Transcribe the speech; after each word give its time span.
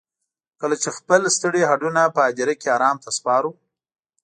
کله 0.61 0.75
چې 0.83 0.89
خپل 0.97 1.21
ستړي 1.35 1.61
هډونه 1.69 2.01
په 2.15 2.19
هديره 2.27 2.55
کې 2.61 2.67
ارام 2.77 2.95
ته 3.03 3.09
سپارو. 3.17 3.51